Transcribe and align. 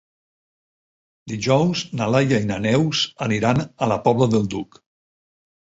Dijous 1.33 1.83
na 2.01 2.09
Laia 2.15 2.41
i 2.45 2.49
na 2.53 2.59
Neus 2.65 3.03
aniran 3.29 3.65
a 3.69 3.95
la 3.95 4.03
Pobla 4.09 4.31
del 4.35 4.53
Duc. 4.57 4.83